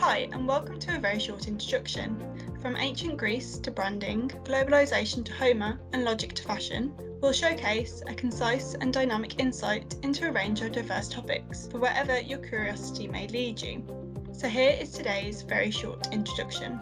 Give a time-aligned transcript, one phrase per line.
[0.00, 2.16] Hi, and welcome to a very short introduction.
[2.62, 8.14] From ancient Greece to branding, globalisation to Homer, and logic to fashion, we'll showcase a
[8.14, 13.28] concise and dynamic insight into a range of diverse topics for wherever your curiosity may
[13.28, 13.84] lead you.
[14.32, 16.80] So, here is today's very short introduction.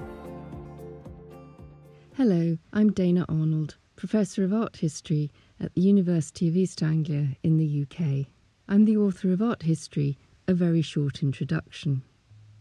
[2.15, 7.57] Hello, I'm Dana Arnold, Professor of Art History at the University of East Anglia in
[7.57, 8.29] the UK.
[8.69, 12.05] I'm the author of Art History, a very short introduction.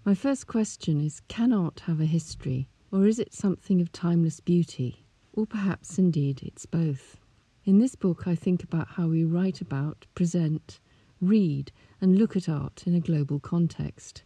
[0.08, 4.40] My first question is Can art have a history, or is it something of timeless
[4.40, 5.04] beauty?
[5.34, 7.18] Or perhaps indeed it's both.
[7.66, 10.80] In this book, I think about how we write about, present,
[11.20, 14.24] read, and look at art in a global context.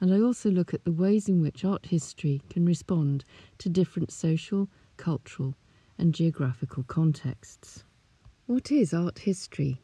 [0.00, 3.24] And I also look at the ways in which art history can respond
[3.58, 5.54] to different social, cultural,
[5.98, 7.84] and geographical contexts.
[8.46, 9.82] What is art history?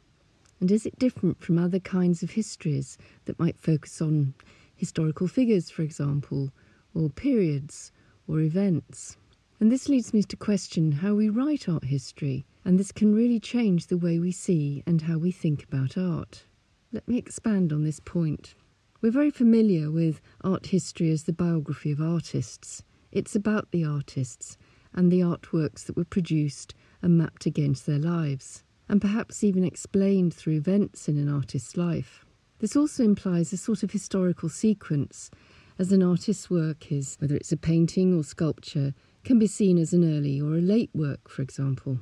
[0.59, 4.33] And is it different from other kinds of histories that might focus on
[4.79, 6.51] historical figures, for example,
[6.95, 7.91] or periods
[8.27, 9.17] or events.
[9.59, 13.41] And this leads me to question how we write art history, and this can really
[13.41, 16.45] change the way we see and how we think about art.
[16.93, 18.55] Let me expand on this point.
[19.01, 22.83] We're very familiar with art history as the biography of artists.
[23.11, 24.57] It's about the artists
[24.93, 30.33] and the artworks that were produced and mapped against their lives, and perhaps even explained
[30.33, 32.25] through events in an artist's life.
[32.59, 35.31] This also implies a sort of historical sequence,
[35.79, 38.93] as an artist's work is, whether it's a painting or sculpture,
[39.23, 41.99] can be seen as an early or a late work, for example.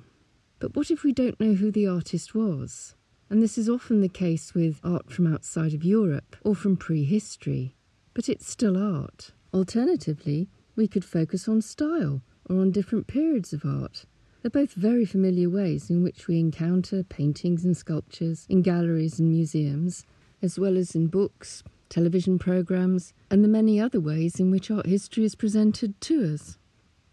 [0.57, 2.95] But what if we don't know who the artist was?
[3.29, 7.75] And this is often the case with art from outside of Europe or from prehistory.
[8.15, 9.31] But it's still art.
[9.53, 14.05] Alternatively, we could focus on style or on different periods of art.
[14.41, 19.29] They're both very familiar ways in which we encounter paintings and sculptures in galleries and
[19.29, 20.03] museums,
[20.41, 24.85] as well as in books, television programmes, and the many other ways in which art
[24.85, 26.57] history is presented to us.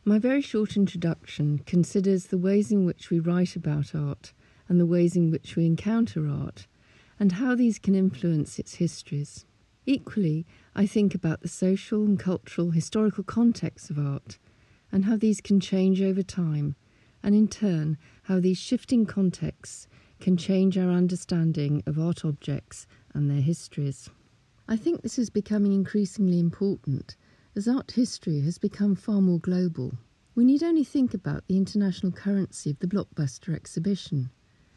[0.04, 4.32] My very short introduction considers the ways in which we write about art
[4.68, 6.66] and the ways in which we encounter art,
[7.18, 9.46] and how these can influence its histories.
[9.86, 14.38] Equally, I think about the social and cultural historical context of art,
[14.90, 16.76] and how these can change over time,
[17.22, 19.88] and in turn, how these shifting contexts
[20.20, 24.10] can change our understanding of art objects and their histories.
[24.68, 27.16] I think this is becoming increasingly important
[27.56, 29.94] as art history has become far more global.
[30.34, 34.30] We need only think about the international currency of the Blockbuster exhibition.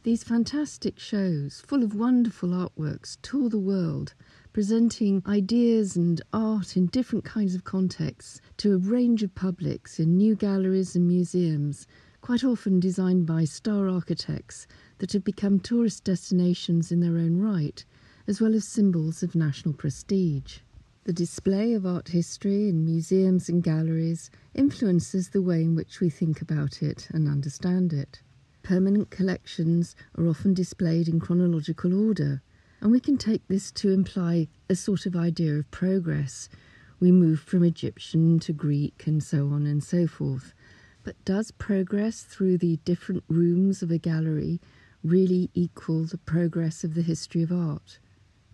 [0.04, 4.14] These fantastic shows, full of wonderful artworks, tour the world,
[4.54, 10.16] presenting ideas and art in different kinds of contexts to a range of publics in
[10.16, 11.88] new galleries and museums,
[12.22, 14.68] quite often designed by star architects
[15.00, 17.84] that have become tourist destinations in their own right
[18.28, 20.60] as well as symbols of national prestige.
[21.06, 26.10] The display of art history in museums and galleries influences the way in which we
[26.10, 28.22] think about it and understand it.
[28.64, 32.42] Permanent collections are often displayed in chronological order,
[32.82, 36.50] and we can take this to imply a sort of idea of progress.
[37.00, 40.54] We move from Egyptian to Greek and so on and so forth.
[41.06, 44.60] But does progress through the different rooms of a gallery
[45.02, 48.00] really equal the progress of the history of art?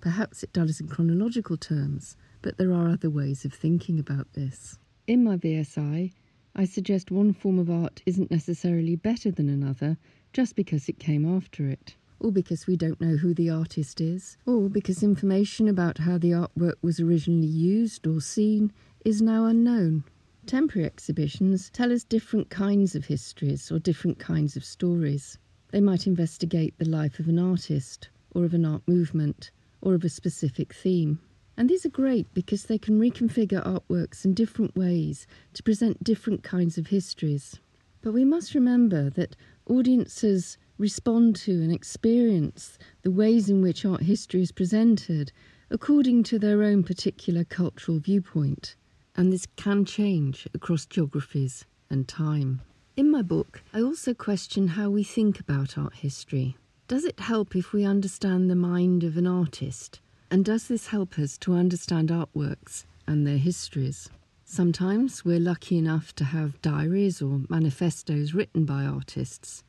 [0.03, 4.77] Perhaps it does in chronological terms, but there are other ways of thinking about this.
[5.07, 6.11] In my VSI,
[6.53, 9.97] I suggest one form of art isn't necessarily better than another
[10.33, 14.35] just because it came after it, or because we don't know who the artist is,
[14.45, 18.73] or because information about how the artwork was originally used or seen
[19.05, 20.03] is now unknown.
[20.45, 25.37] Temporary exhibitions tell us different kinds of histories or different kinds of stories.
[25.71, 29.49] They might investigate the life of an artist or of an art movement
[29.83, 31.19] or of a specific theme.
[31.55, 36.41] And these are great because they can reconfigure artworks in different ways to present different
[36.41, 37.59] kinds of histories.
[38.01, 39.35] But we must remember that
[39.67, 45.31] audiences respond to and experience the ways in which art history is presented
[45.69, 48.75] according to their own particular cultural viewpoint.
[49.15, 52.61] And this can change across geographies and time.
[52.95, 56.57] In my book, I also question how we think about art history.
[56.89, 60.01] Does it help if we understand the mind of an artist?
[60.29, 64.09] And does this help us to understand artworks and their histories?
[64.43, 69.63] Sometimes we're lucky enough to have diaries or manifestos written by artists,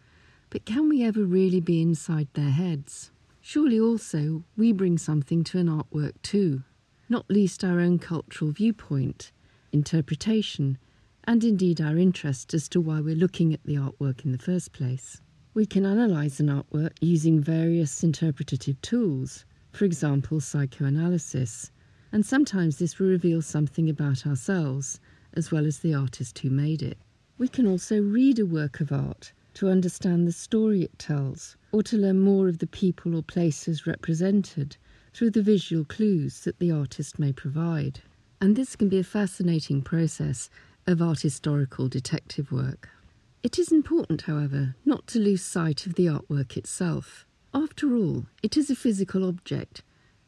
[0.50, 3.12] but can we ever really be inside their heads?
[3.40, 6.64] Surely also we bring something to an artwork too,
[7.08, 9.30] not least our own cultural viewpoint,
[9.70, 10.78] interpretation,
[11.22, 14.72] and indeed our interest as to why we're looking at the artwork in the first
[14.72, 15.20] place.
[15.54, 21.70] We can analyse an artwork using various interpretative tools, for example, psychoanalysis,
[22.10, 24.98] and sometimes this will reveal something about ourselves
[25.34, 26.98] as well as the artist who made it.
[27.38, 31.84] We can also read a work of art to understand the story it tells, or
[31.84, 34.76] to learn more of the people or places represented
[35.12, 38.00] through the visual clues that the artist may provide.
[38.40, 40.50] And this can be a fascinating process
[40.88, 42.88] of art historical detective work.
[43.44, 47.26] It is important, however, not to lose sight of the artwork itself.
[47.52, 49.82] After all, it is a physical object,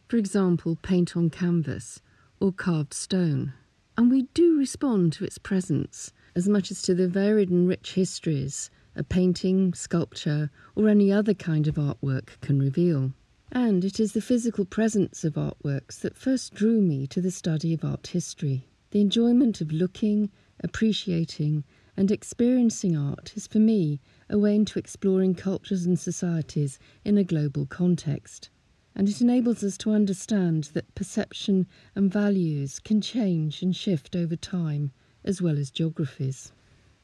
[0.07, 2.03] for example, paint on canvas
[2.41, 3.55] or carved stone,
[3.97, 7.95] and we do respond to its presence as much as to the varied and rich
[7.95, 13.15] histories a painting, sculpture, or any other kind of artwork can reveal.
[13.51, 17.73] And it is the physical presence of artworks that first drew me to the study
[17.73, 18.69] of art history.
[18.91, 20.31] The enjoyment of looking,
[20.63, 21.65] appreciating,
[21.97, 27.25] and experiencing art is for me a way into exploring cultures and societies in a
[27.25, 28.51] global context.
[28.95, 34.37] And it enables us to understand that perception and values can change and shift over
[34.37, 34.91] time,
[35.25, 36.53] as well as geographies.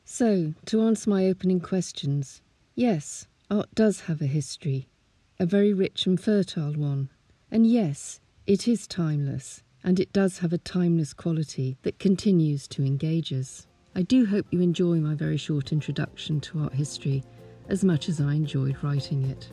[0.05, 2.43] So, to answer my opening questions,
[2.75, 4.89] yes, art does have a history,
[5.39, 7.11] a very rich and fertile one.
[7.51, 12.83] And yes, it is timeless, and it does have a timeless quality that continues to
[12.83, 13.67] engage us.
[13.95, 17.23] I do hope you enjoy my very short introduction to art history
[17.69, 19.53] as much as I enjoyed writing it.